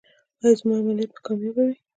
[0.41, 1.75] ایا زما عملیات به کامیابه وي؟